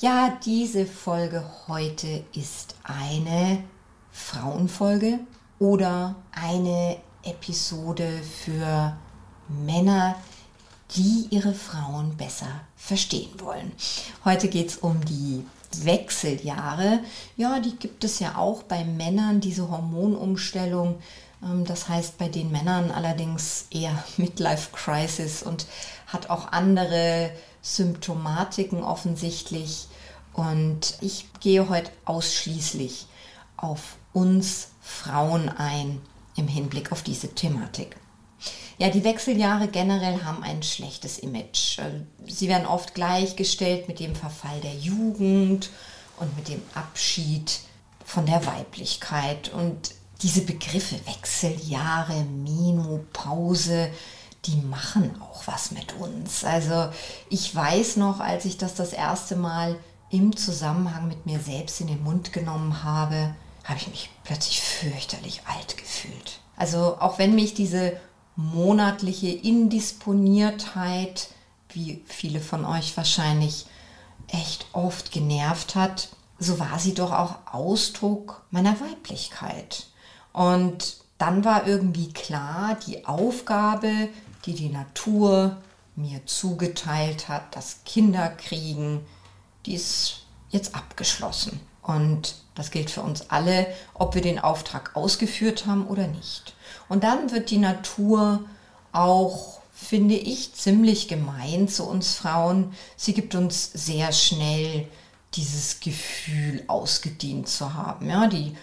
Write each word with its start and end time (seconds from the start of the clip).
Ja, 0.00 0.38
diese 0.44 0.86
Folge 0.86 1.44
heute 1.66 2.22
ist 2.32 2.76
eine 2.84 3.64
Frauenfolge 4.12 5.18
oder 5.58 6.14
eine 6.30 6.98
Episode 7.24 8.08
für 8.44 8.96
Männer, 9.48 10.14
die 10.94 11.26
ihre 11.30 11.52
Frauen 11.52 12.16
besser 12.16 12.60
verstehen 12.76 13.40
wollen. 13.40 13.72
Heute 14.24 14.46
geht 14.46 14.68
es 14.68 14.76
um 14.76 15.04
die 15.04 15.44
Wechseljahre. 15.82 17.00
Ja, 17.36 17.58
die 17.58 17.74
gibt 17.74 18.04
es 18.04 18.20
ja 18.20 18.36
auch 18.36 18.62
bei 18.62 18.84
Männern, 18.84 19.40
diese 19.40 19.68
Hormonumstellung. 19.68 21.00
Ähm, 21.42 21.64
das 21.64 21.88
heißt 21.88 22.18
bei 22.18 22.28
den 22.28 22.52
Männern 22.52 22.92
allerdings 22.92 23.66
eher 23.72 24.04
Midlife 24.16 24.70
Crisis 24.72 25.42
und 25.42 25.66
hat 26.06 26.30
auch 26.30 26.52
andere 26.52 27.32
Symptomatiken 27.62 28.82
offensichtlich. 28.82 29.88
Und 30.32 30.98
ich 31.00 31.26
gehe 31.40 31.68
heute 31.68 31.90
ausschließlich 32.04 33.06
auf 33.56 33.96
uns 34.12 34.68
Frauen 34.80 35.48
ein 35.48 36.00
im 36.36 36.48
Hinblick 36.48 36.92
auf 36.92 37.02
diese 37.02 37.34
Thematik. 37.34 37.96
Ja, 38.78 38.90
die 38.90 39.02
Wechseljahre 39.02 39.66
generell 39.66 40.22
haben 40.22 40.44
ein 40.44 40.62
schlechtes 40.62 41.18
Image. 41.18 41.80
Sie 42.26 42.48
werden 42.48 42.66
oft 42.66 42.94
gleichgestellt 42.94 43.88
mit 43.88 43.98
dem 43.98 44.14
Verfall 44.14 44.60
der 44.60 44.74
Jugend 44.74 45.70
und 46.20 46.36
mit 46.36 46.48
dem 46.48 46.62
Abschied 46.74 47.60
von 48.04 48.24
der 48.24 48.46
Weiblichkeit. 48.46 49.52
Und 49.52 49.94
diese 50.22 50.42
Begriffe 50.42 50.94
Wechseljahre, 51.06 52.24
Menopause, 52.24 53.90
die 54.48 54.60
machen 54.62 55.20
auch 55.20 55.46
was 55.46 55.70
mit 55.70 55.94
uns. 55.94 56.44
Also 56.44 56.88
ich 57.28 57.54
weiß 57.54 57.96
noch, 57.96 58.20
als 58.20 58.44
ich 58.44 58.56
das 58.56 58.74
das 58.74 58.92
erste 58.92 59.36
Mal 59.36 59.76
im 60.10 60.36
Zusammenhang 60.36 61.08
mit 61.08 61.26
mir 61.26 61.38
selbst 61.38 61.80
in 61.80 61.86
den 61.86 62.02
Mund 62.02 62.32
genommen 62.32 62.82
habe, 62.82 63.34
habe 63.64 63.78
ich 63.78 63.88
mich 63.88 64.10
plötzlich 64.24 64.62
fürchterlich 64.62 65.42
alt 65.46 65.76
gefühlt. 65.76 66.40
Also 66.56 66.96
auch 66.98 67.18
wenn 67.18 67.34
mich 67.34 67.54
diese 67.54 67.92
monatliche 68.36 69.28
Indisponiertheit, 69.28 71.28
wie 71.70 72.02
viele 72.06 72.40
von 72.40 72.64
euch 72.64 72.96
wahrscheinlich 72.96 73.66
echt 74.28 74.66
oft 74.72 75.12
genervt 75.12 75.74
hat, 75.74 76.08
so 76.38 76.58
war 76.58 76.78
sie 76.78 76.94
doch 76.94 77.12
auch 77.12 77.34
Ausdruck 77.52 78.42
meiner 78.50 78.80
Weiblichkeit. 78.80 79.88
Und 80.32 80.98
dann 81.18 81.44
war 81.44 81.66
irgendwie 81.66 82.12
klar, 82.12 82.78
die 82.86 83.06
Aufgabe, 83.06 84.08
die 84.46 84.54
die 84.54 84.68
Natur 84.68 85.56
mir 85.96 86.24
zugeteilt 86.26 87.28
hat, 87.28 87.56
das 87.56 87.80
Kinderkriegen, 87.84 89.00
die 89.66 89.74
ist 89.74 90.26
jetzt 90.50 90.74
abgeschlossen. 90.74 91.60
Und 91.82 92.36
das 92.54 92.70
gilt 92.70 92.90
für 92.90 93.02
uns 93.02 93.30
alle, 93.30 93.66
ob 93.94 94.14
wir 94.14 94.22
den 94.22 94.38
Auftrag 94.38 94.94
ausgeführt 94.94 95.66
haben 95.66 95.86
oder 95.86 96.06
nicht. 96.06 96.54
Und 96.88 97.04
dann 97.04 97.30
wird 97.32 97.50
die 97.50 97.58
Natur 97.58 98.44
auch, 98.92 99.60
finde 99.72 100.14
ich, 100.14 100.54
ziemlich 100.54 101.08
gemein 101.08 101.68
zu 101.68 101.84
uns 101.84 102.14
Frauen. 102.14 102.72
Sie 102.96 103.14
gibt 103.14 103.34
uns 103.34 103.70
sehr 103.72 104.12
schnell 104.12 104.86
dieses 105.34 105.80
Gefühl 105.80 106.64
ausgedient 106.66 107.48
zu 107.48 107.74
haben. 107.74 108.08
Ja, 108.08 108.26
die 108.26 108.56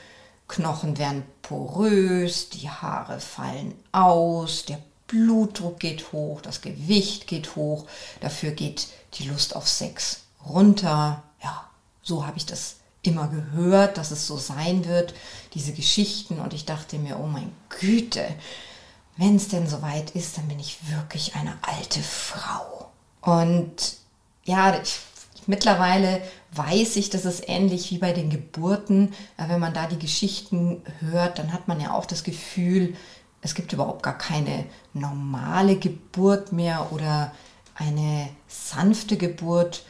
Knochen 0.48 0.98
werden 0.98 1.24
porös, 1.42 2.50
die 2.50 2.70
Haare 2.70 3.20
fallen 3.20 3.74
aus, 3.92 4.66
der 4.66 4.80
Blutdruck 5.08 5.80
geht 5.80 6.12
hoch, 6.12 6.42
das 6.42 6.62
Gewicht 6.62 7.28
geht 7.28 7.56
hoch, 7.56 7.86
dafür 8.22 8.52
geht 8.52 8.88
die 9.16 9.28
Lust 9.30 9.56
auf 9.56 9.68
Sex 9.68 10.22
runter. 10.48 11.24
Ja, 11.44 11.70
so 12.02 12.26
habe 12.26 12.38
ich 12.38 12.46
das 12.46 12.78
immer 13.02 13.28
gehört, 13.28 13.98
dass 13.98 14.12
es 14.12 14.28
so 14.28 14.38
sein 14.38 14.86
wird, 14.86 15.14
diese 15.54 15.74
Geschichten. 15.74 16.40
Und 16.40 16.54
ich 16.54 16.66
dachte 16.66 16.98
mir, 16.98 17.20
oh 17.20 17.28
mein 17.28 17.52
Güte, 17.70 18.26
wenn 19.18 19.36
es 19.36 19.48
denn 19.48 19.68
soweit 19.68 20.12
ist, 20.12 20.38
dann 20.38 20.48
bin 20.48 20.60
ich 20.60 20.78
wirklich 20.90 21.36
eine 21.36 21.58
alte 21.62 22.02
Frau. 22.02 22.90
Und 23.22 23.98
ja, 24.44 24.80
ich, 24.82 25.00
mittlerweile 25.48 26.22
weiß 26.52 26.96
ich, 26.98 27.10
dass 27.10 27.26
es 27.26 27.42
ähnlich 27.48 27.92
wie 27.92 27.98
bei 27.98 28.12
den 28.12 28.30
Geburten. 28.30 29.14
Wenn 29.38 29.60
man 29.60 29.74
da 29.74 29.88
die 29.88 30.00
Geschichten 30.00 30.82
hört, 31.00 31.40
dann 31.40 31.54
hat 31.54 31.68
man 31.68 31.80
ja 31.80 31.94
auch 31.94 32.06
das 32.06 32.24
Gefühl, 32.24 32.96
es 33.46 33.56
gibt 33.56 33.72
überhaupt 33.72 34.04
gar 34.04 34.18
keine 34.18 34.66
normale 34.94 35.78
Geburt 35.78 36.52
mehr 36.52 36.92
oder 36.92 37.32
eine 37.76 38.30
sanfte 38.48 39.18
Geburt 39.18 39.84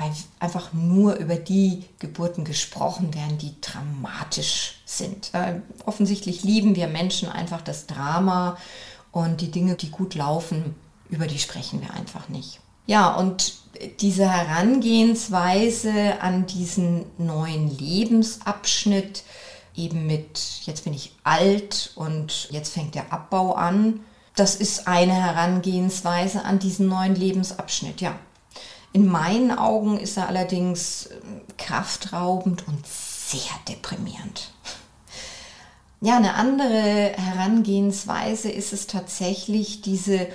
weil 0.00 0.12
einfach 0.38 0.72
nur 0.72 1.16
über 1.16 1.36
die 1.36 1.84
Geburten 1.98 2.44
gesprochen 2.44 3.14
werden, 3.14 3.36
die 3.36 3.54
dramatisch 3.60 4.80
sind. 4.86 5.28
Äh, 5.34 5.60
offensichtlich 5.84 6.42
lieben 6.42 6.74
wir 6.74 6.88
Menschen 6.88 7.28
einfach 7.28 7.60
das 7.60 7.86
Drama 7.86 8.56
und 9.12 9.42
die 9.42 9.50
Dinge, 9.50 9.74
die 9.74 9.90
gut 9.90 10.14
laufen, 10.14 10.74
über 11.10 11.26
die 11.26 11.38
sprechen 11.38 11.82
wir 11.82 11.92
einfach 11.92 12.30
nicht. 12.30 12.60
Ja, 12.86 13.14
und 13.14 13.52
diese 14.00 14.26
Herangehensweise 14.28 16.22
an 16.22 16.46
diesen 16.46 17.04
neuen 17.18 17.76
Lebensabschnitt, 17.76 19.22
eben 19.74 20.06
mit, 20.06 20.62
jetzt 20.62 20.84
bin 20.84 20.94
ich 20.94 21.12
alt 21.24 21.92
und 21.94 22.48
jetzt 22.50 22.72
fängt 22.72 22.94
der 22.94 23.12
Abbau 23.12 23.54
an, 23.54 24.00
das 24.36 24.54
ist 24.54 24.86
eine 24.86 25.14
Herangehensweise 25.14 26.44
an 26.44 26.58
diesen 26.58 26.88
neuen 26.88 27.14
Lebensabschnitt, 27.14 28.00
ja. 28.00 28.18
In 28.92 29.06
meinen 29.06 29.56
Augen 29.56 29.98
ist 29.98 30.16
er 30.16 30.28
allerdings 30.28 31.10
ähm, 31.10 31.42
kraftraubend 31.58 32.66
und 32.66 32.84
sehr 32.86 33.40
deprimierend. 33.68 34.52
Ja, 36.00 36.16
eine 36.16 36.34
andere 36.34 37.12
Herangehensweise 37.16 38.50
ist 38.50 38.72
es 38.72 38.86
tatsächlich, 38.86 39.82
diese 39.82 40.28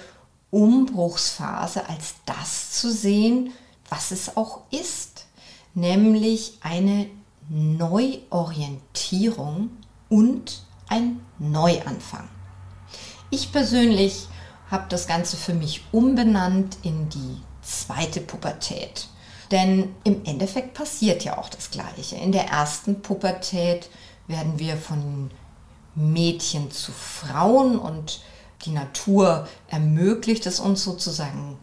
Umbruchsphase 0.52 1.90
als 1.90 2.16
das 2.26 2.72
zu 2.72 2.92
sehen, 2.92 3.52
was 3.90 4.12
es 4.12 4.38
auch 4.38 4.62
ist, 4.72 5.26
nämlich 5.74 6.60
eine 6.62 7.08
Neuorientierung 7.50 9.70
und 10.10 10.64
ein 10.88 11.20
Neuanfang. 11.40 12.30
Ich 13.30 13.52
persönlich 13.52 14.28
habe 14.72 14.86
das 14.90 15.08
Ganze 15.08 15.38
für 15.38 15.54
mich 15.54 15.84
umbenannt 15.92 16.78
in 16.84 17.10
die 17.10 17.38
zweite 17.62 18.22
Pubertät. 18.22 19.08
Denn 19.52 19.94
im 20.04 20.26
Endeffekt 20.26 20.74
passiert 20.74 21.24
ja 21.24 21.38
auch 21.38 21.50
das 21.50 21.70
Gleiche. 21.70 22.16
In 22.16 22.32
der 22.32 22.48
ersten 22.48 23.02
Pubertät 23.02 23.90
werden 24.28 24.58
wir 24.58 24.76
von 24.76 25.30
Mädchen 25.94 26.72
zu 26.72 26.92
Frauen 26.92 27.78
und 27.78 28.22
die 28.64 28.72
Natur 28.72 29.48
ermöglicht 29.68 30.48
es 30.48 30.60
uns 30.60 30.84
sozusagen, 30.84 31.58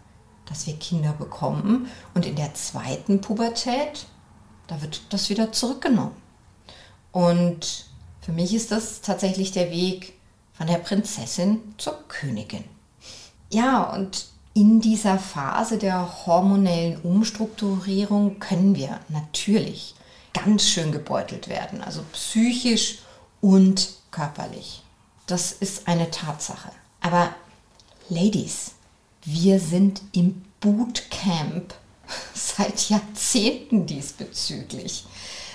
dass 0.47 0.67
wir 0.67 0.75
Kinder 0.75 1.13
bekommen. 1.13 1.89
Und 2.15 2.25
in 2.25 2.37
der 2.37 2.55
zweiten 2.55 3.21
Pubertät, 3.21 4.07
da 4.73 4.81
wird 4.81 5.03
das 5.11 5.29
wieder 5.29 5.53
zurückgenommen. 5.53 6.17
Und 7.11 7.87
für 8.23 8.33
mich 8.33 8.55
ist 8.55 8.73
das 8.73 9.03
tatsächlich 9.03 9.53
der 9.53 9.71
Weg 9.71 10.15
von 10.55 10.67
der 10.67 10.79
Prinzessin 10.79 11.61
zur 11.77 12.09
Königin. 12.09 12.65
Ja, 13.51 13.83
und 13.83 14.27
in 14.55 14.81
dieser 14.81 15.19
Phase 15.19 15.77
der 15.77 16.27
hormonellen 16.27 17.01
Umstrukturierung 17.03 18.39
können 18.39 18.75
wir 18.75 19.01
natürlich 19.09 19.95
ganz 20.33 20.67
schön 20.69 20.91
gebeutelt 20.91 21.49
werden, 21.49 21.83
also 21.83 22.03
psychisch 22.13 23.01
und 23.43 23.91
körperlich. 24.11 24.83
Das 25.27 25.53
ist 25.53 25.87
eine 25.87 26.11
Tatsache. 26.11 26.71
Aber 27.03 27.35
Ladies, 28.09 28.73
wir 29.25 29.61
sind 29.61 30.03
im 30.13 30.43
Bootcamp 30.61 31.75
seit 32.35 32.89
Jahrzehnten 32.89 33.87
diesbezüglich. 33.87 35.05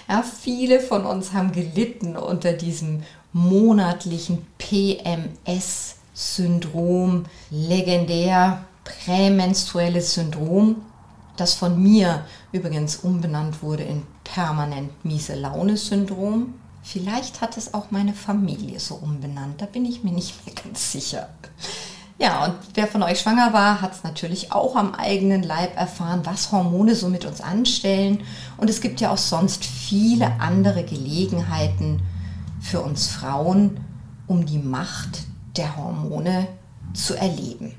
Ja, 0.07 0.23
viele 0.23 0.79
von 0.79 1.05
uns 1.05 1.33
haben 1.33 1.51
gelitten 1.51 2.15
unter 2.15 2.53
diesem 2.53 3.03
monatlichen 3.33 4.47
PMS-Syndrom, 4.57 7.25
legendär 7.49 8.63
prämenstruelles 8.83 10.13
Syndrom, 10.13 10.83
das 11.35 11.53
von 11.53 11.81
mir 11.81 12.25
übrigens 12.51 12.97
umbenannt 12.97 13.61
wurde 13.61 13.83
in 13.83 14.03
permanent 14.23 15.05
miese 15.05 15.35
Laune-Syndrom. 15.35 16.55
Vielleicht 16.83 17.41
hat 17.41 17.57
es 17.57 17.73
auch 17.73 17.91
meine 17.91 18.13
Familie 18.13 18.79
so 18.79 18.95
umbenannt, 18.95 19.61
da 19.61 19.65
bin 19.65 19.85
ich 19.85 20.03
mir 20.03 20.13
nicht 20.13 20.45
mehr 20.45 20.55
ganz 20.55 20.93
sicher. 20.93 21.29
Ja, 22.19 22.45
und 22.45 22.55
wer 22.73 22.87
von 22.87 23.03
euch 23.03 23.19
schwanger 23.19 23.53
war, 23.53 23.81
hat 23.81 23.93
es 23.93 24.03
natürlich 24.03 24.51
auch 24.51 24.75
am 24.75 24.95
eigenen 24.95 25.43
Leib 25.43 25.77
erfahren, 25.77 26.21
was 26.23 26.51
Hormone 26.51 26.95
so 26.95 27.09
mit 27.09 27.25
uns 27.25 27.41
anstellen. 27.41 28.23
Und 28.57 28.69
es 28.71 28.81
gibt 28.81 29.01
ja 29.01 29.11
auch 29.11 29.17
sonst 29.17 29.63
viele 29.63 30.39
andere 30.39 30.83
Gelegenheiten 30.83 32.01
für 32.59 32.81
uns 32.81 33.07
Frauen, 33.07 33.79
um 34.25 34.47
die 34.47 34.57
Macht 34.57 35.25
der 35.57 35.77
Hormone 35.77 36.47
zu 36.93 37.13
erleben. 37.15 37.75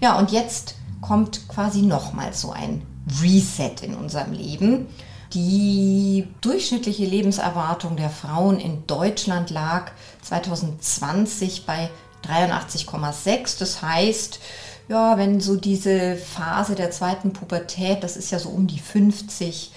Ja, 0.00 0.18
und 0.18 0.32
jetzt 0.32 0.74
kommt 1.00 1.48
quasi 1.48 1.82
nochmal 1.82 2.34
so 2.34 2.50
ein 2.50 2.82
Reset 3.22 3.76
in 3.82 3.94
unserem 3.94 4.32
Leben. 4.32 4.88
Die 5.32 6.28
durchschnittliche 6.40 7.06
Lebenserwartung 7.06 7.96
der 7.96 8.10
Frauen 8.10 8.58
in 8.58 8.86
Deutschland 8.86 9.50
lag 9.50 9.92
2020 10.22 11.64
bei 11.64 11.88
83,6. 12.26 13.58
Das 13.58 13.82
heißt, 13.82 14.40
ja, 14.88 15.16
wenn 15.16 15.40
so 15.40 15.56
diese 15.56 16.16
Phase 16.16 16.74
der 16.74 16.90
zweiten 16.90 17.32
Pubertät, 17.32 18.02
das 18.02 18.16
ist 18.16 18.30
ja 18.30 18.38
so 18.38 18.50
um 18.50 18.66
die 18.66 18.78
50, 18.78 19.72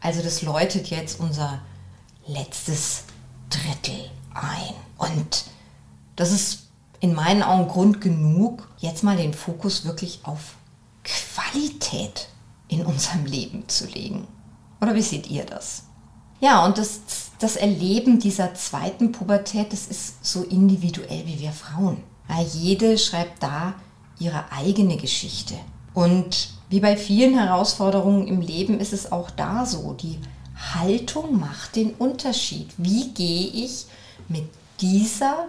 also 0.00 0.22
das 0.22 0.42
läutet 0.42 0.88
jetzt 0.88 1.20
unser 1.20 1.60
letztes 2.26 3.04
Drittel 3.48 4.10
ein. 4.34 4.74
Und 4.98 5.44
das 6.16 6.30
ist 6.30 6.68
in 7.00 7.14
meinen 7.14 7.42
Augen 7.42 7.68
Grund 7.68 8.00
genug, 8.00 8.68
jetzt 8.78 9.02
mal 9.02 9.16
den 9.16 9.34
Fokus 9.34 9.84
wirklich 9.84 10.20
auf 10.22 10.56
Qualität 11.02 12.28
in 12.68 12.84
unserem 12.84 13.24
Leben 13.24 13.68
zu 13.68 13.86
legen. 13.86 14.28
Oder 14.80 14.94
wie 14.94 15.02
seht 15.02 15.28
ihr 15.28 15.44
das? 15.44 15.84
Ja, 16.40 16.64
und 16.64 16.78
das, 16.78 17.00
das 17.40 17.56
Erleben 17.56 18.18
dieser 18.18 18.54
zweiten 18.54 19.12
Pubertät, 19.12 19.72
das 19.72 19.86
ist 19.86 20.24
so 20.24 20.42
individuell 20.42 21.24
wie 21.26 21.40
wir 21.40 21.52
Frauen. 21.52 21.96
Ja, 22.28 22.40
jede 22.42 22.98
schreibt 22.98 23.42
da 23.42 23.74
ihre 24.18 24.52
eigene 24.52 24.96
Geschichte. 24.96 25.54
Und 25.94 26.50
wie 26.68 26.80
bei 26.80 26.96
vielen 26.96 27.36
Herausforderungen 27.36 28.28
im 28.28 28.40
Leben 28.40 28.78
ist 28.78 28.92
es 28.92 29.10
auch 29.10 29.30
da 29.30 29.66
so. 29.66 29.94
Die 29.94 30.18
Haltung 30.74 31.40
macht 31.40 31.76
den 31.76 31.94
Unterschied. 31.94 32.68
Wie 32.76 33.08
gehe 33.08 33.48
ich 33.48 33.86
mit 34.28 34.44
dieser 34.80 35.48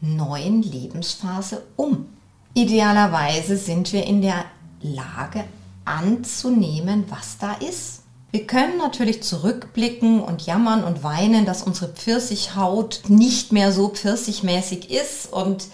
neuen 0.00 0.62
Lebensphase 0.62 1.64
um? 1.76 2.06
Idealerweise 2.54 3.56
sind 3.56 3.92
wir 3.92 4.06
in 4.06 4.22
der 4.22 4.44
Lage 4.82 5.44
anzunehmen, 5.84 7.04
was 7.08 7.38
da 7.38 7.54
ist. 7.54 7.99
Wir 8.32 8.46
können 8.46 8.78
natürlich 8.78 9.22
zurückblicken 9.22 10.20
und 10.20 10.46
jammern 10.46 10.84
und 10.84 11.02
weinen, 11.02 11.46
dass 11.46 11.62
unsere 11.62 11.92
Pfirsichhaut 11.92 13.02
nicht 13.08 13.50
mehr 13.50 13.72
so 13.72 13.88
pfirsichmäßig 13.88 14.90
ist 14.90 15.32
und 15.32 15.66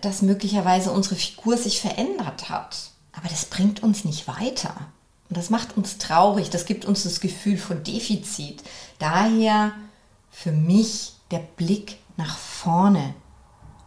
dass 0.00 0.22
möglicherweise 0.22 0.92
unsere 0.92 1.16
Figur 1.16 1.58
sich 1.58 1.80
verändert 1.80 2.48
hat. 2.48 2.90
Aber 3.12 3.28
das 3.28 3.44
bringt 3.44 3.82
uns 3.82 4.04
nicht 4.04 4.28
weiter. 4.28 4.74
Und 5.28 5.36
das 5.36 5.50
macht 5.50 5.76
uns 5.76 5.98
traurig, 5.98 6.50
das 6.50 6.64
gibt 6.64 6.84
uns 6.84 7.02
das 7.02 7.20
Gefühl 7.20 7.58
von 7.58 7.84
Defizit. 7.84 8.62
Daher 8.98 9.72
für 10.30 10.52
mich 10.52 11.12
der 11.30 11.38
Blick 11.38 11.98
nach 12.16 12.36
vorne. 12.36 13.14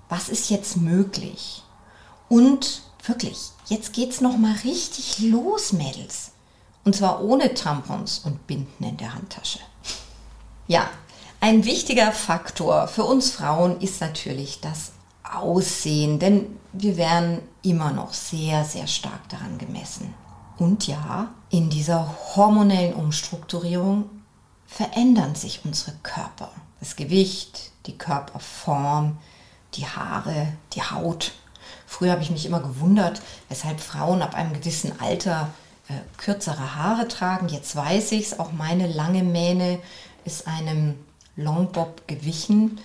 Was 0.08 0.30
ist 0.30 0.50
jetzt 0.50 0.78
möglich? 0.78 1.64
Und 2.30 2.84
wirklich, 3.06 3.38
jetzt 3.68 3.94
geht's 3.94 4.22
noch 4.22 4.38
mal 4.38 4.56
richtig 4.64 5.20
los, 5.20 5.74
Mädels. 5.74 6.33
Und 6.84 6.96
zwar 6.96 7.24
ohne 7.24 7.54
Tampons 7.54 8.20
und 8.20 8.46
Binden 8.48 8.84
in 8.84 8.98
der 8.98 9.14
Handtasche. 9.14 9.60
Ja, 10.68 10.90
ein 11.40 11.66
wichtiger 11.66 12.12
Faktor 12.12 12.88
für 12.88 13.04
uns 13.04 13.32
Frauen 13.32 13.80
ist 13.82 14.02
natürlich 14.02 14.62
das 14.62 14.92
Aussehen, 15.24 16.20
denn 16.20 16.58
wir 16.72 16.98
werden 16.98 17.42
immer 17.62 17.92
noch 17.92 18.14
sehr, 18.14 18.66
sehr 18.66 18.88
stark 18.88 19.28
daran 19.30 19.58
gemessen. 19.58 20.14
Und 20.58 20.88
ja, 20.88 21.32
in 21.50 21.70
dieser 21.70 22.16
hormonellen 22.36 22.94
Umstrukturierung 22.94 24.10
verändern 24.66 25.36
sich 25.36 25.62
unsere 25.66 25.96
Körper. 26.04 26.50
Das 26.80 26.96
Gewicht, 26.96 27.72
die 27.86 27.98
Körperform, 27.98 29.18
die 29.76 29.86
Haare, 29.86 30.54
die 30.74 30.82
Haut. 30.82 31.34
Früher 31.86 32.12
habe 32.12 32.22
ich 32.22 32.32
mich 32.32 32.46
immer 32.46 32.60
gewundert, 32.60 33.22
weshalb 33.50 33.80
Frauen 33.80 34.22
ab 34.22 34.36
einem 34.36 34.54
gewissen 34.54 35.00
Alter 35.00 35.50
äh, 35.90 35.94
kürzere 36.18 36.76
Haare 36.76 37.08
tragen. 37.08 37.50
Jetzt 37.50 37.76
weiß 37.76 38.12
ich 38.14 38.28
es, 38.28 38.40
auch 38.40 38.52
meine 38.52 38.88
lange 38.88 39.24
Mähne 39.24 39.80
ist 40.26 40.48
einem 40.48 40.96
Longbob 41.36 42.08
gewichen. 42.08 42.80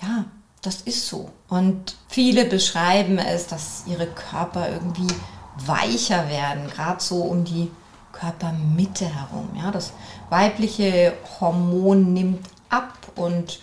Ja, 0.00 0.24
das 0.62 0.82
ist 0.82 1.06
so. 1.06 1.30
Und 1.48 1.96
viele 2.08 2.44
beschreiben 2.44 3.18
es, 3.18 3.46
dass 3.46 3.84
ihre 3.86 4.06
Körper 4.06 4.68
irgendwie 4.68 5.12
weicher 5.66 6.28
werden, 6.28 6.68
gerade 6.68 7.02
so 7.02 7.22
um 7.22 7.44
die 7.44 7.70
Körpermitte 8.12 9.06
herum. 9.06 9.50
Ja, 9.56 9.70
das 9.70 9.92
weibliche 10.30 11.14
Hormon 11.40 12.12
nimmt 12.12 12.46
ab 12.68 12.96
und 13.16 13.60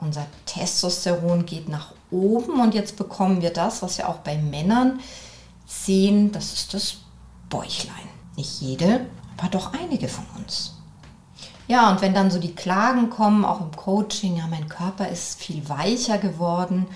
unser 0.00 0.26
Testosteron 0.46 1.46
geht 1.46 1.68
nach 1.68 1.92
oben 2.10 2.60
und 2.60 2.74
jetzt 2.74 2.96
bekommen 2.96 3.40
wir 3.40 3.50
das, 3.50 3.82
was 3.82 3.98
wir 3.98 4.08
auch 4.08 4.18
bei 4.18 4.36
Männern 4.36 5.00
sehen, 5.66 6.30
das 6.32 6.52
ist 6.52 6.74
das 6.74 6.96
Bäuchlein. 7.48 8.13
Nicht 8.36 8.60
jede, 8.60 9.06
aber 9.36 9.48
doch 9.48 9.72
einige 9.72 10.08
von 10.08 10.24
uns. 10.36 10.74
Ja, 11.66 11.90
und 11.90 12.02
wenn 12.02 12.12
dann 12.14 12.30
so 12.30 12.38
die 12.38 12.54
Klagen 12.54 13.08
kommen, 13.10 13.44
auch 13.44 13.60
im 13.60 13.72
Coaching, 13.72 14.36
ja, 14.36 14.46
mein 14.46 14.68
Körper 14.68 15.08
ist 15.08 15.40
viel 15.40 15.66
weicher 15.68 16.18
geworden, 16.18 16.86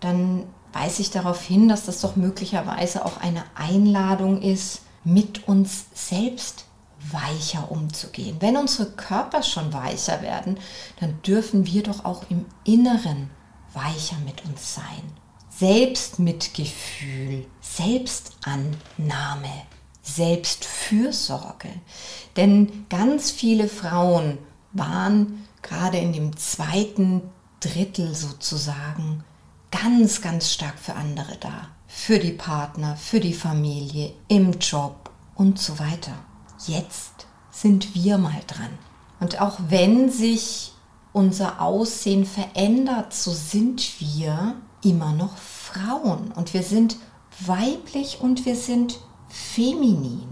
dann 0.00 0.44
weise 0.72 1.02
ich 1.02 1.10
darauf 1.10 1.42
hin, 1.42 1.68
dass 1.68 1.86
das 1.86 2.00
doch 2.00 2.16
möglicherweise 2.16 3.04
auch 3.04 3.20
eine 3.20 3.44
Einladung 3.54 4.42
ist, 4.42 4.82
mit 5.04 5.48
uns 5.48 5.86
selbst 5.94 6.66
weicher 7.10 7.70
umzugehen. 7.70 8.36
Wenn 8.40 8.56
unsere 8.56 8.90
Körper 8.90 9.42
schon 9.42 9.72
weicher 9.72 10.22
werden, 10.22 10.58
dann 11.00 11.20
dürfen 11.22 11.66
wir 11.66 11.82
doch 11.82 12.04
auch 12.04 12.24
im 12.28 12.46
Inneren 12.64 13.30
weicher 13.72 14.16
mit 14.24 14.44
uns 14.44 14.74
sein. 14.74 15.02
Selbstmitgefühl, 15.50 17.46
Selbstannahme, 17.60 18.72
Selbstfürsorge. 20.02 21.68
Denn 22.36 22.86
ganz 22.88 23.30
viele 23.30 23.68
Frauen 23.68 24.38
waren 24.72 25.46
gerade 25.62 25.98
in 25.98 26.12
dem 26.12 26.36
zweiten 26.36 27.22
Drittel 27.60 28.14
sozusagen 28.14 29.24
ganz, 29.70 30.20
ganz 30.20 30.52
stark 30.52 30.78
für 30.78 30.94
andere 30.94 31.36
da. 31.38 31.68
Für 31.86 32.18
die 32.18 32.32
Partner, 32.32 32.96
für 32.96 33.20
die 33.20 33.34
Familie, 33.34 34.12
im 34.28 34.52
Job 34.58 35.10
und 35.34 35.58
so 35.58 35.78
weiter. 35.78 36.12
Jetzt 36.66 37.26
sind 37.50 37.94
wir 37.94 38.18
mal 38.18 38.40
dran. 38.46 38.78
Und 39.20 39.40
auch 39.40 39.58
wenn 39.68 40.10
sich 40.10 40.72
unser 41.12 41.60
Aussehen 41.60 42.24
verändert, 42.24 43.12
so 43.12 43.30
sind 43.30 44.00
wir 44.00 44.56
immer 44.82 45.12
noch 45.12 45.36
Frauen. 45.36 46.32
Und 46.32 46.54
wir 46.54 46.62
sind 46.62 46.96
weiblich 47.40 48.20
und 48.20 48.46
wir 48.46 48.56
sind 48.56 48.98
feminin. 49.32 50.28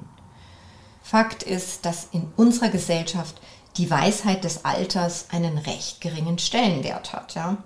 Fakt 1.03 1.43
ist, 1.43 1.85
dass 1.85 2.09
in 2.13 2.31
unserer 2.37 2.69
Gesellschaft 2.69 3.41
die 3.77 3.91
Weisheit 3.91 4.45
des 4.45 4.65
Alters 4.65 5.27
einen 5.31 5.59
recht 5.59 6.01
geringen 6.01 6.39
Stellenwert 6.39 7.13
hat. 7.13 7.35
Ja? 7.35 7.57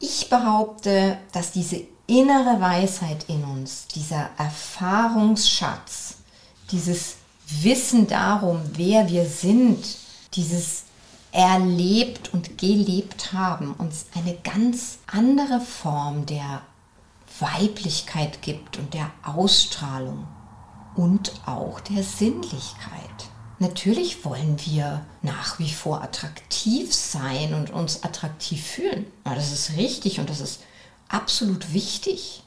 Ich 0.00 0.28
behaupte, 0.28 1.16
dass 1.32 1.52
diese 1.52 1.82
innere 2.06 2.60
Weisheit 2.60 3.24
in 3.28 3.44
uns, 3.44 3.86
dieser 3.86 4.30
Erfahrungsschatz, 4.36 6.16
dieses 6.72 7.16
Wissen 7.46 8.06
darum, 8.06 8.60
wer 8.74 9.08
wir 9.08 9.26
sind, 9.26 9.84
dieses 10.34 10.84
erlebt 11.32 12.34
und 12.34 12.58
gelebt 12.58 13.32
haben, 13.32 13.74
uns 13.74 14.06
eine 14.14 14.34
ganz 14.34 14.98
andere 15.06 15.60
Form 15.60 16.26
der 16.26 16.62
Weiblichkeit 17.38 18.42
gibt 18.42 18.78
und 18.78 18.94
der 18.94 19.10
Ausstrahlung 19.22 20.26
und 20.94 21.32
auch 21.46 21.80
der 21.80 22.02
Sinnlichkeit. 22.02 23.30
Natürlich 23.58 24.24
wollen 24.24 24.56
wir 24.64 25.04
nach 25.20 25.58
wie 25.58 25.70
vor 25.70 26.02
attraktiv 26.02 26.94
sein 26.94 27.52
und 27.52 27.70
uns 27.70 28.02
attraktiv 28.02 28.64
fühlen. 28.64 29.06
Ja, 29.26 29.34
das 29.34 29.52
ist 29.52 29.76
richtig 29.76 30.18
und 30.18 30.30
das 30.30 30.40
ist 30.40 30.60
absolut 31.08 31.74
wichtig. 31.74 32.42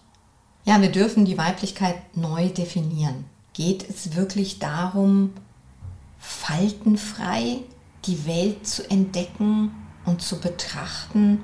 Ja, 0.65 0.81
wir 0.81 0.91
dürfen 0.91 1.25
die 1.25 1.37
Weiblichkeit 1.37 2.17
neu 2.17 2.49
definieren. 2.49 3.25
Geht 3.53 3.87
es 3.87 4.15
wirklich 4.15 4.57
darum, 4.57 5.33
faltenfrei 6.17 7.59
die 8.05 8.25
Welt 8.25 8.65
zu 8.65 8.89
entdecken 8.89 9.71
und 10.05 10.21
zu 10.21 10.39
betrachten? 10.39 11.43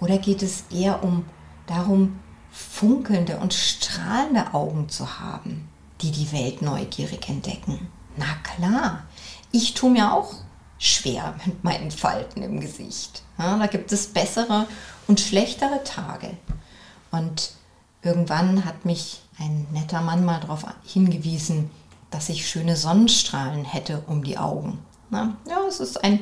Oder 0.00 0.18
geht 0.18 0.42
es 0.42 0.64
eher 0.70 1.02
um 1.02 1.24
darum, 1.66 2.18
funkelnde 2.50 3.38
und 3.38 3.54
strahlende 3.54 4.52
Augen 4.52 4.88
zu 4.88 5.18
haben? 5.20 5.67
Die 6.00 6.10
die 6.10 6.30
Welt 6.32 6.62
neugierig 6.62 7.28
entdecken. 7.28 7.88
Na 8.16 8.34
klar, 8.42 9.04
ich 9.52 9.74
tue 9.74 9.90
mir 9.90 10.12
auch 10.12 10.34
schwer 10.78 11.34
mit 11.46 11.64
meinen 11.64 11.90
Falten 11.90 12.42
im 12.42 12.60
Gesicht. 12.60 13.22
Ja, 13.38 13.56
da 13.58 13.66
gibt 13.66 13.92
es 13.92 14.08
bessere 14.08 14.66
und 15.06 15.20
schlechtere 15.20 15.82
Tage. 15.84 16.36
Und 17.10 17.52
irgendwann 18.02 18.64
hat 18.64 18.84
mich 18.84 19.20
ein 19.38 19.66
netter 19.72 20.00
Mann 20.00 20.24
mal 20.24 20.40
darauf 20.40 20.66
hingewiesen, 20.84 21.70
dass 22.10 22.28
ich 22.28 22.48
schöne 22.48 22.76
Sonnenstrahlen 22.76 23.64
hätte 23.64 24.02
um 24.06 24.24
die 24.24 24.38
Augen. 24.38 24.78
Na, 25.10 25.36
ja, 25.48 25.60
es 25.68 25.80
ist 25.80 26.02
ein 26.02 26.20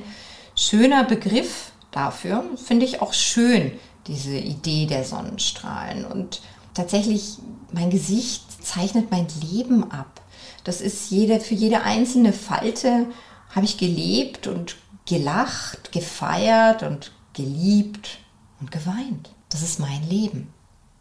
schöner 0.54 1.04
Begriff 1.04 1.72
dafür. 1.90 2.44
Finde 2.56 2.84
ich 2.84 3.00
auch 3.00 3.12
schön, 3.12 3.72
diese 4.06 4.36
Idee 4.36 4.86
der 4.86 5.04
Sonnenstrahlen. 5.04 6.04
Und 6.04 6.40
tatsächlich, 6.76 7.38
mein 7.72 7.90
Gesicht 7.90 8.44
zeichnet 8.64 9.10
mein 9.10 9.26
Leben 9.40 9.90
ab. 9.90 10.20
Das 10.64 10.80
ist 10.80 11.10
jede, 11.10 11.40
für 11.40 11.54
jede 11.54 11.82
einzelne 11.82 12.32
Falte 12.32 13.06
habe 13.54 13.66
ich 13.66 13.78
gelebt 13.78 14.46
und 14.46 14.76
gelacht, 15.06 15.92
gefeiert 15.92 16.82
und 16.82 17.12
geliebt 17.32 18.18
und 18.60 18.70
geweint. 18.70 19.30
Das 19.48 19.62
ist 19.62 19.78
mein 19.78 20.08
Leben. 20.08 20.52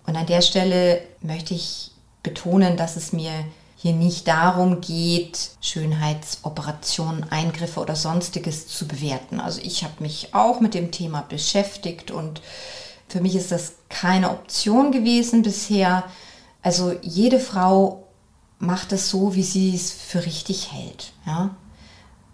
Und 0.06 0.16
an 0.16 0.28
der 0.28 0.42
Stelle 0.42 1.02
möchte 1.22 1.54
ich 1.54 1.92
betonen, 2.22 2.78
dass 2.78 2.96
es 2.96 3.12
mir 3.12 3.32
hier 3.76 3.94
nicht 3.94 4.28
darum 4.28 4.82
geht, 4.82 5.52
Schönheitsoperationen, 5.62 7.30
Eingriffe 7.32 7.80
oder 7.80 7.96
sonstiges 7.96 8.68
zu 8.68 8.88
bewerten. 8.88 9.40
Also 9.40 9.62
ich 9.62 9.84
habe 9.84 9.94
mich 10.00 10.34
auch 10.34 10.60
mit 10.60 10.74
dem 10.74 10.92
Thema 10.92 11.22
beschäftigt 11.22 12.12
und 12.12 12.42
für 13.08 13.22
mich 13.22 13.36
ist 13.36 13.52
das 13.52 13.76
keine 13.90 14.32
Option 14.32 14.92
gewesen 14.92 15.42
bisher. 15.42 16.04
Also 16.62 16.94
jede 17.02 17.40
Frau 17.40 18.08
macht 18.60 18.92
es 18.92 19.10
so, 19.10 19.36
wie 19.36 19.44
sie 19.44 19.76
es 19.76 19.92
für 19.92 20.26
richtig 20.26 20.72
hält. 20.72 21.14
Ja? 21.26 21.56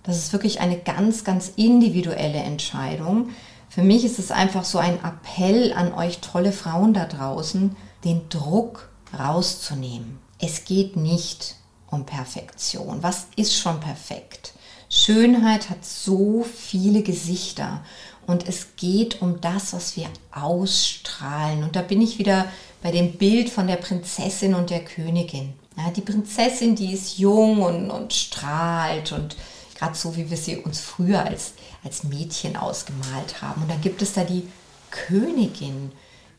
Das 0.04 0.18
ist 0.18 0.34
wirklich 0.34 0.62
eine 0.62 0.80
ganz, 0.80 1.24
ganz 1.24 1.52
individuelle 1.56 2.40
Entscheidung. 2.40 3.30
Für 3.70 3.84
mich 3.84 4.04
ist 4.04 4.20
es 4.20 4.32
einfach 4.32 4.66
so 4.66 4.80
ein 4.80 5.00
Appell 5.04 5.74
an 5.74 5.94
euch 5.94 6.20
tolle 6.20 6.52
Frauen 6.52 6.94
da 6.94 7.06
draußen, 7.06 7.76
den 8.04 8.28
Druck 8.30 8.90
rauszunehmen. 9.18 10.20
Es 10.40 10.66
geht 10.66 10.96
nicht 10.96 11.56
um 11.90 12.06
Perfektion. 12.06 13.04
Was 13.04 13.28
ist 13.36 13.56
schon 13.58 13.80
perfekt? 13.80 14.54
Schönheit 14.94 15.70
hat 15.70 15.86
so 15.86 16.44
viele 16.44 17.02
Gesichter 17.02 17.82
und 18.28 18.46
es 18.46 18.76
geht 18.76 19.22
um 19.22 19.40
das, 19.40 19.72
was 19.72 19.96
wir 19.96 20.08
ausstrahlen. 20.32 21.64
Und 21.64 21.78
da 21.78 21.82
bin 21.82 22.02
ich 22.02 22.20
wieder 22.20 22.46
bei 22.84 22.92
dem 22.92 23.14
Bild 23.14 23.50
von 23.50 23.68
der 23.68 23.78
Prinzessin 23.78 24.54
und 24.54 24.70
der 24.70 24.84
Königin. 24.84 25.54
Ja, 25.78 25.92
die 25.92 26.02
Prinzessin, 26.02 26.76
die 26.76 26.92
ist 26.92 27.18
jung 27.18 27.62
und, 27.62 27.90
und 27.90 28.14
strahlt 28.14 29.14
und 29.14 29.38
gerade 29.76 29.96
so, 29.96 30.18
wie 30.18 30.30
wir 30.30 30.36
sie 30.36 30.58
uns 30.58 30.82
früher 30.82 31.24
als, 31.24 31.54
als 31.86 32.04
Mädchen 32.04 32.58
ausgemalt 32.58 33.42
haben. 33.42 33.62
Und 33.62 33.72
dann 33.72 33.80
gibt 33.80 34.02
es 34.02 34.12
da 34.12 34.26
die 34.26 34.46
Königin, 34.90 35.94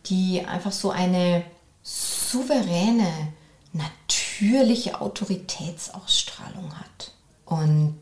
die 0.05 0.45
einfach 0.45 0.73
so 0.73 0.91
eine 0.91 1.43
souveräne, 1.83 3.33
natürliche 3.73 5.01
Autoritätsausstrahlung 5.01 6.79
hat. 6.79 7.13
Und 7.47 7.97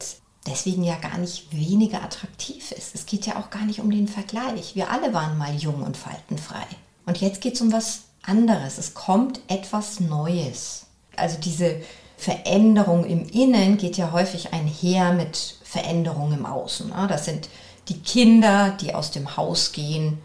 deswegen 0.47 0.83
ja 0.83 0.97
gar 0.97 1.19
nicht 1.19 1.55
weniger 1.55 2.03
attraktiv 2.03 2.73
ist. 2.73 2.95
Es 2.95 3.07
geht 3.07 3.27
ja 3.27 3.37
auch 3.37 3.51
gar 3.51 3.65
nicht 3.65 3.81
um 3.81 3.91
den 3.91 4.09
Vergleich. 4.09 4.75
Wir 4.75 4.91
alle 4.91 5.13
waren 5.13 5.39
mal 5.39 5.55
jung 5.55 5.83
und 5.83 5.97
faltenfrei. 5.97 6.67
Und 7.07 7.21
jetzt 7.21 7.41
geht 7.41 7.55
es 7.55 7.61
um 7.61 7.73
was 7.73 8.03
anderes. 8.23 8.79
Es 8.79 8.95
kommt 8.95 9.41
etwas 9.49 10.01
Neues. 10.01 10.87
Also 11.17 11.39
diese 11.39 11.81
Veränderung 12.17 13.05
im 13.05 13.27
Innen 13.29 13.79
geht 13.79 13.97
ja 13.97 14.13
häufig 14.13 14.53
einher 14.53 15.13
mit 15.13 15.59
Veränderung 15.63 16.33
im 16.33 16.47
Außen. 16.47 16.93
Das 17.09 17.25
sind 17.25 17.49
die 17.89 18.01
Kinder, 18.01 18.77
die 18.81 18.95
aus 18.95 19.11
dem 19.11 19.37
Haus 19.37 19.73
gehen. 19.73 20.19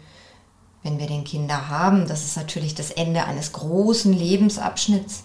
Wenn 0.82 0.98
wir 0.98 1.06
den 1.06 1.24
Kinder 1.24 1.68
haben, 1.68 2.06
das 2.06 2.24
ist 2.24 2.36
natürlich 2.36 2.74
das 2.74 2.90
Ende 2.90 3.24
eines 3.24 3.52
großen 3.52 4.12
Lebensabschnitts. 4.12 5.24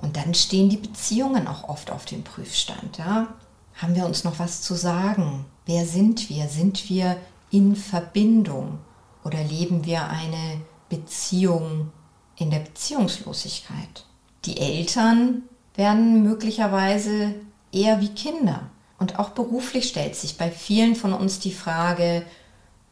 Und 0.00 0.16
dann 0.16 0.34
stehen 0.34 0.70
die 0.70 0.76
Beziehungen 0.76 1.46
auch 1.46 1.68
oft 1.68 1.90
auf 1.90 2.04
dem 2.04 2.22
Prüfstand. 2.22 2.98
Ja? 2.98 3.28
Haben 3.76 3.96
wir 3.96 4.06
uns 4.06 4.24
noch 4.24 4.38
was 4.38 4.62
zu 4.62 4.74
sagen? 4.74 5.46
Wer 5.66 5.86
sind 5.86 6.28
wir? 6.30 6.48
Sind 6.48 6.88
wir 6.88 7.16
in 7.50 7.76
Verbindung 7.76 8.78
oder 9.24 9.42
leben 9.42 9.84
wir 9.84 10.08
eine 10.08 10.60
Beziehung 10.88 11.90
in 12.36 12.50
der 12.50 12.60
Beziehungslosigkeit? 12.60 14.06
Die 14.44 14.58
Eltern 14.58 15.42
werden 15.74 16.22
möglicherweise 16.22 17.34
eher 17.72 18.00
wie 18.00 18.10
Kinder. 18.10 18.70
Und 18.98 19.18
auch 19.18 19.30
beruflich 19.30 19.88
stellt 19.88 20.14
sich 20.14 20.38
bei 20.38 20.50
vielen 20.50 20.94
von 20.94 21.12
uns 21.12 21.40
die 21.40 21.52
Frage, 21.52 22.24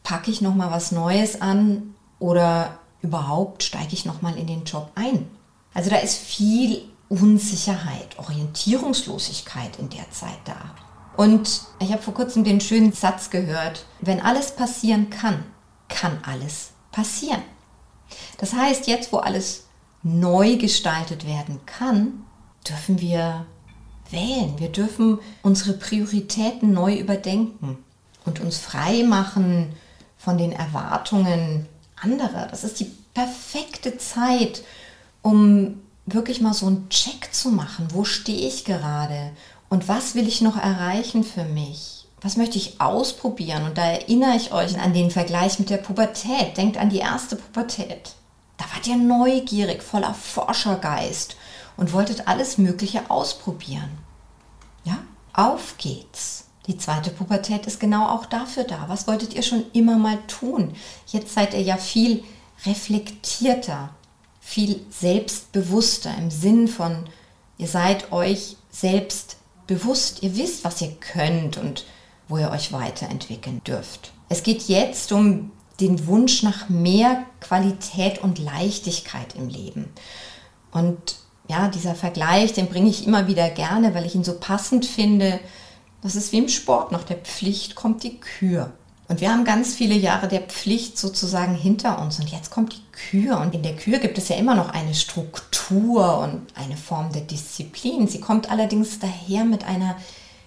packe 0.03 0.31
ich 0.31 0.41
noch 0.41 0.55
mal 0.55 0.71
was 0.71 0.91
Neues 0.91 1.41
an 1.41 1.95
oder 2.19 2.79
überhaupt 3.03 3.63
steige 3.63 3.95
ich 3.95 4.05
noch 4.05 4.21
mal 4.21 4.37
in 4.37 4.47
den 4.47 4.65
Job 4.65 4.91
ein? 4.95 5.29
Also 5.75 5.91
da 5.91 5.97
ist 5.97 6.19
viel 6.19 6.83
Unsicherheit, 7.13 8.19
Orientierungslosigkeit 8.19 9.79
in 9.79 9.91
der 9.91 10.11
Zeit 10.11 10.39
da. 10.47 10.75
Und 11.15 11.61
ich 11.79 11.93
habe 11.93 12.01
vor 12.01 12.15
kurzem 12.15 12.43
den 12.43 12.63
schönen 12.63 12.95
Satz 12.95 13.29
gehört, 13.29 13.85
wenn 14.01 14.23
alles 14.23 14.57
passieren 14.57 15.11
kann, 15.11 15.45
kann 15.91 16.19
alles 16.23 16.71
passieren. 16.91 17.43
Das 18.39 18.55
heißt, 18.55 18.87
jetzt 18.87 19.13
wo 19.13 19.19
alles 19.19 19.67
neu 20.03 20.57
gestaltet 20.57 21.27
werden 21.27 21.61
kann, 21.67 22.25
dürfen 22.67 22.99
wir 22.99 23.45
wählen. 24.11 24.59
Wir 24.59 24.71
dürfen 24.71 25.19
unsere 25.43 25.75
Prioritäten 25.75 26.73
neu 26.73 26.95
überdenken 26.95 27.77
und 28.25 28.41
uns 28.41 28.57
frei 28.57 29.03
machen 29.03 29.75
von 30.17 30.39
den 30.39 30.53
Erwartungen 30.53 31.67
anderer. 31.95 32.47
Das 32.47 32.65
ist 32.65 32.81
die 32.81 32.91
perfekte 33.13 33.99
Zeit, 33.99 34.63
um 35.21 35.83
wirklich 36.07 36.41
mal 36.41 36.55
so 36.55 36.67
einen 36.67 36.89
Check 36.89 37.33
zu 37.33 37.51
machen. 37.51 37.89
Wo 37.93 38.05
stehe 38.05 38.47
ich 38.47 38.65
gerade? 38.65 39.33
Und 39.69 39.89
was 39.89 40.15
will 40.15 40.29
ich 40.29 40.41
noch 40.41 40.57
erreichen 40.57 41.25
für 41.25 41.45
mich? 41.45 42.07
Was 42.21 42.37
möchte 42.37 42.59
ich 42.59 42.81
ausprobieren? 42.81 43.65
Und 43.65 43.79
da 43.79 43.85
erinnere 43.85 44.37
ich 44.37 44.53
euch 44.53 44.79
an 44.79 44.93
den 44.93 45.11
Vergleich 45.11 45.59
mit 45.59 45.71
der 45.71 45.79
Pubertät. 45.79 46.57
Denkt 46.57 46.77
an 46.77 46.91
die 46.91 46.99
erste 46.99 47.37
Pubertät. 47.37 48.15
Da 48.59 48.65
wart 48.73 48.87
ihr 48.87 48.97
neugierig, 48.97 49.83
voller 49.83 50.15
Forschergeist 50.15 51.37
und 51.77 51.93
wolltet 51.93 52.29
alles 52.29 52.59
Mögliche 52.59 53.11
ausprobieren. 53.11 53.91
Ja, 54.85 54.99
auf 55.33 55.77
geht's. 55.79 56.45
Die 56.67 56.77
zweite 56.77 57.11
Pubertät 57.11 57.67
ist 57.67 57.81
genau 57.81 58.07
auch 58.07 58.27
dafür 58.27 58.63
da. 58.65 58.85
Was 58.87 59.09
wolltet 59.09 59.35
ihr 59.35 59.43
schon 59.43 59.65
immer 59.73 59.97
mal 59.97 60.19
tun? 60.29 60.77
Jetzt 61.07 61.35
seid 61.35 61.55
ihr 61.55 61.63
ja 61.63 61.77
viel 61.77 62.23
reflektierter, 62.65 63.91
viel 64.43 64.81
selbstbewusster 64.91 66.15
im 66.19 66.31
Sinn 66.31 66.69
von, 66.69 67.05
ihr 67.57 67.69
seid 67.69 68.13
euch 68.13 68.57
selbst 68.71 69.37
bewusst, 69.67 70.23
ihr 70.23 70.37
wisst, 70.37 70.65
was 70.65 70.83
ihr 70.83 70.93
könnt 71.01 71.57
und 71.57 71.87
wo 72.29 72.37
ihr 72.37 72.51
euch 72.51 72.73
weiterentwickeln 72.73 73.63
dürft. 73.65 74.13
Es 74.29 74.43
geht 74.43 74.65
jetzt 74.65 75.13
um 75.13 75.53
den 75.81 76.07
Wunsch 76.07 76.43
nach 76.43 76.69
mehr 76.69 77.25
Qualität 77.41 78.19
und 78.19 78.39
Leichtigkeit 78.39 79.35
im 79.37 79.49
Leben. 79.49 79.91
Und 80.73 81.17
ja, 81.49 81.69
dieser 81.69 81.95
Vergleich, 81.95 82.53
den 82.53 82.69
bringe 82.69 82.91
ich 82.91 83.07
immer 83.07 83.29
wieder 83.29 83.49
gerne, 83.49 83.95
weil 83.95 84.07
ich 84.07 84.15
ihn 84.15 84.25
so 84.25 84.39
passend 84.39 84.85
finde. 84.85 85.41
Das 86.03 86.17
ist 86.17 86.33
wie 86.33 86.39
im 86.39 86.49
Sport, 86.49 86.93
nach 86.93 87.05
der 87.05 87.19
Pflicht 87.19 87.75
kommt 87.75 88.03
die 88.03 88.19
Kür. 88.19 88.73
Und 89.09 89.21
wir 89.21 89.31
haben 89.31 89.45
ganz 89.45 89.75
viele 89.75 89.95
Jahre 89.95 90.29
der 90.29 90.41
Pflicht 90.41 90.97
sozusagen 90.97 91.55
hinter 91.55 92.01
uns. 92.01 92.19
Und 92.19 92.31
jetzt 92.31 92.51
kommt 92.51 92.73
die 92.75 92.93
Kür. 92.93 93.41
Und 93.41 93.55
in 93.55 93.63
der 93.63 93.77
Kür 93.77 93.99
gibt 93.99 94.17
es 94.17 94.29
ja 94.29 94.37
immer 94.37 94.55
noch 94.55 94.71
eine 94.71 94.95
Struktur 94.95 96.19
und 96.19 96.47
eine 96.55 96.77
Form 96.77 97.13
der 97.13 97.23
Disziplin. 97.23 98.09
Sie 98.09 98.21
kommt 98.21 98.51
allerdings 98.51 98.99
daher 99.01 99.45
mit 99.45 99.65
einer 99.65 99.97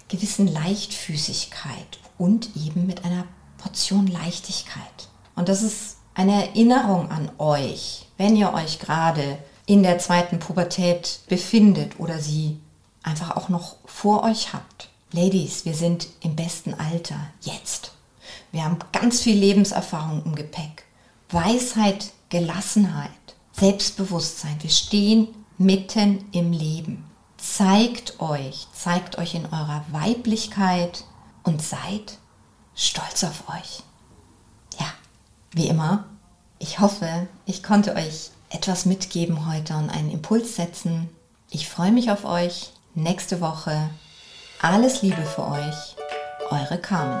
gewissen 0.08 0.46
Leichtfüßigkeit 0.46 1.98
und 2.18 2.50
eben 2.56 2.86
mit 2.86 3.04
einer 3.04 3.24
Portion 3.58 4.06
Leichtigkeit. 4.06 4.82
Und 5.34 5.48
das 5.48 5.62
ist 5.62 5.96
eine 6.14 6.46
Erinnerung 6.46 7.10
an 7.10 7.30
euch, 7.38 8.06
wenn 8.16 8.36
ihr 8.36 8.52
euch 8.54 8.78
gerade 8.78 9.38
in 9.66 9.82
der 9.82 9.98
zweiten 9.98 10.38
Pubertät 10.38 11.20
befindet 11.28 11.98
oder 11.98 12.20
sie 12.20 12.60
einfach 13.02 13.36
auch 13.36 13.48
noch 13.48 13.76
vor 13.84 14.22
euch 14.22 14.52
habt. 14.52 14.88
Ladies, 15.12 15.64
wir 15.64 15.74
sind 15.74 16.08
im 16.22 16.36
besten 16.36 16.74
Alter 16.74 17.18
jetzt. 17.42 17.95
Wir 18.56 18.64
haben 18.64 18.78
ganz 18.90 19.20
viel 19.20 19.36
Lebenserfahrung 19.36 20.22
im 20.24 20.34
Gepäck. 20.34 20.84
Weisheit, 21.28 22.12
Gelassenheit, 22.30 23.10
Selbstbewusstsein. 23.52 24.56
Wir 24.62 24.70
stehen 24.70 25.28
mitten 25.58 26.24
im 26.32 26.52
Leben. 26.52 27.04
Zeigt 27.36 28.18
euch, 28.18 28.66
zeigt 28.72 29.18
euch 29.18 29.34
in 29.34 29.44
eurer 29.44 29.84
Weiblichkeit 29.92 31.04
und 31.42 31.60
seid 31.60 32.16
stolz 32.74 33.24
auf 33.24 33.46
euch. 33.50 33.82
Ja, 34.80 34.86
wie 35.52 35.68
immer, 35.68 36.06
ich 36.58 36.80
hoffe, 36.80 37.28
ich 37.44 37.62
konnte 37.62 37.94
euch 37.94 38.30
etwas 38.48 38.86
mitgeben 38.86 39.52
heute 39.52 39.76
und 39.76 39.90
einen 39.90 40.10
Impuls 40.10 40.56
setzen. 40.56 41.10
Ich 41.50 41.68
freue 41.68 41.92
mich 41.92 42.10
auf 42.10 42.24
euch 42.24 42.72
nächste 42.94 43.42
Woche. 43.42 43.90
Alles 44.62 45.02
Liebe 45.02 45.26
für 45.26 45.46
euch. 45.46 45.96
eure 46.50 46.78
Carmen. 46.78 47.20